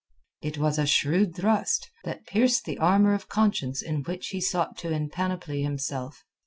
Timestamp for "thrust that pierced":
1.35-2.65